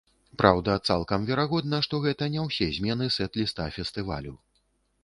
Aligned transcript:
Праўда, 0.41 0.77
цалкам 0.87 1.27
верагодна, 1.29 1.81
што 1.89 2.01
гэта 2.07 2.33
не 2.37 2.41
усе 2.47 2.71
змены 2.79 3.13
сэт-ліста 3.19 3.71
фестывалю. 3.79 4.35